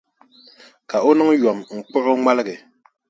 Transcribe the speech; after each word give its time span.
Ka 0.89 0.97
o 1.09 1.11
niŋ 1.17 1.29
yom 1.41 1.59
n-kpuɣi 1.77 2.07
o 2.13 2.19
ŋmaligi. 2.19 2.55